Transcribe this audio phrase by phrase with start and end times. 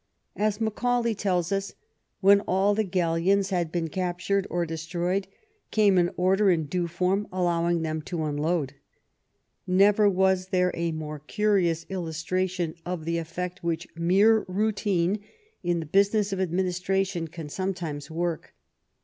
[0.35, 1.75] As Macaulay tells us,"
[2.21, 5.27] When all the galleons had been captured or destroyed,
[5.69, 8.73] came an order in due form allowing them to unload."
[9.69, 15.19] Xever was there a more curious illustration of the effect which mere routine,
[15.61, 18.55] in the business of adminis tration, can sometimes work.